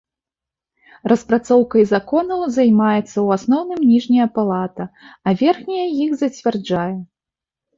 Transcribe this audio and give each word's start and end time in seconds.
Распрацоўкай 1.11 1.83
законаў 1.91 2.39
займаецца 2.57 3.03
ў 3.03 3.27
асноўным 3.37 3.79
ніжняя 3.91 4.27
палата, 4.39 4.83
а 5.27 5.37
верхняя 5.43 5.85
іх 6.07 6.11
зацвярджае. 6.25 6.93